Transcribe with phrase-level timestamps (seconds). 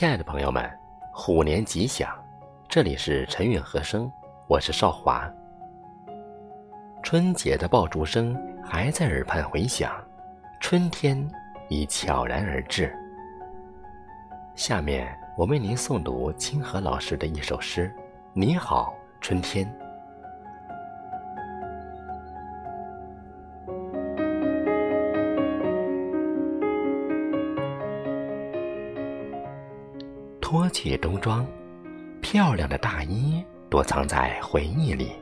[0.00, 0.66] 亲爱的朋友们，
[1.12, 2.08] 虎年吉祥！
[2.70, 4.10] 这里是陈韵和声，
[4.48, 5.30] 我是少华。
[7.02, 8.34] 春节的爆竹声
[8.64, 9.92] 还在耳畔回响，
[10.58, 11.30] 春天
[11.68, 12.96] 已悄然而至。
[14.54, 17.94] 下面我为您诵读清河老师的一首诗
[18.32, 19.66] 《你好，春天》。
[30.50, 31.46] 脱去冬装，
[32.20, 35.12] 漂亮的大衣躲藏在回忆里。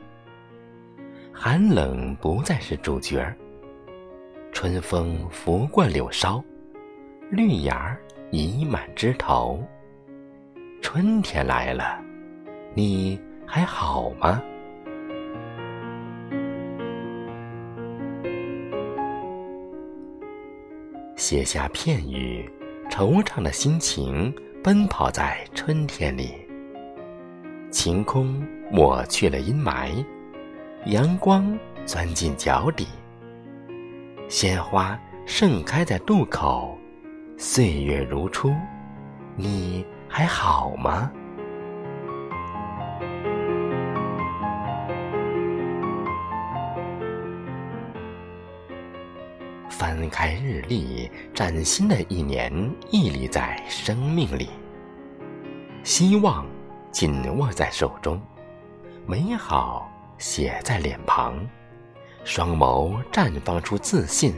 [1.31, 3.37] 寒冷不再是主角儿，
[4.51, 6.43] 春风拂过柳梢，
[7.29, 8.01] 绿芽儿
[8.31, 9.63] 溢满枝头。
[10.81, 12.01] 春天来了，
[12.73, 14.41] 你还好吗？
[21.15, 22.49] 写下片语，
[22.89, 24.33] 惆怅的心情。
[24.61, 26.33] 奔跑在春天里，
[27.71, 30.05] 晴空抹去了阴霾，
[30.87, 32.85] 阳光钻进脚底，
[34.27, 36.77] 鲜花盛开在渡口，
[37.37, 38.53] 岁月如初，
[39.37, 41.09] 你还好吗？
[49.79, 52.51] 翻开日历，崭新的一年
[52.91, 54.49] 屹立在生命里。
[55.85, 56.45] 希望
[56.91, 58.21] 紧握在手中，
[59.07, 61.33] 美好写在脸庞，
[62.25, 64.33] 双眸绽放出自信，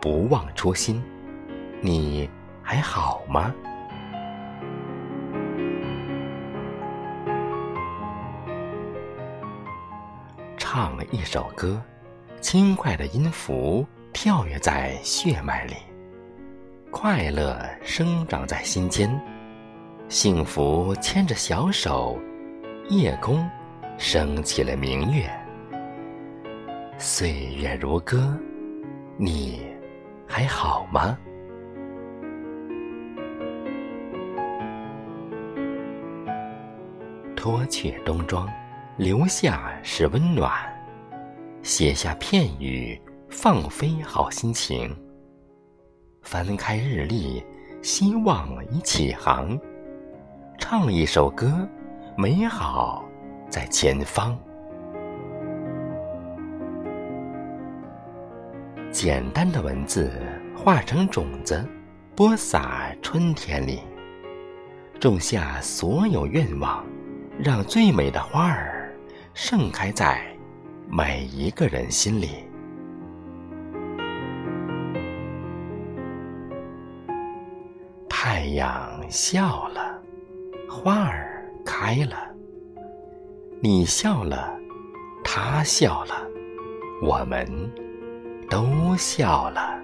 [0.00, 1.02] 不忘初心。
[1.80, 2.30] 你
[2.62, 3.52] 还好吗？
[10.56, 11.82] 唱一首歌，
[12.40, 13.84] 轻快的音符。
[14.14, 15.74] 跳跃在血脉里，
[16.90, 19.10] 快乐生长在心间，
[20.08, 22.16] 幸福牵着小手，
[22.88, 23.44] 夜空
[23.98, 25.28] 升起了明月。
[26.96, 28.38] 岁月如歌，
[29.18, 29.66] 你
[30.28, 31.18] 还好吗？
[37.34, 38.48] 脱去冬装，
[38.96, 40.50] 留下是温暖，
[41.62, 42.98] 写下片语。
[43.36, 44.96] 放飞好心情，
[46.22, 47.44] 翻开日历，
[47.82, 49.58] 希望已起航。
[50.56, 51.68] 唱一首歌，
[52.16, 53.04] 美好
[53.50, 54.38] 在前方。
[58.92, 60.12] 简单的文字
[60.56, 61.62] 化成种子，
[62.14, 63.80] 播撒春天里，
[65.00, 66.82] 种下所有愿望，
[67.36, 68.96] 让最美的花儿
[69.34, 70.24] 盛开在
[70.88, 72.44] 每一个人心里。
[78.26, 80.00] 太阳笑了，
[80.66, 82.16] 花儿开了。
[83.60, 84.58] 你笑了，
[85.22, 86.26] 他笑了，
[87.02, 87.46] 我们
[88.48, 89.78] 都笑了。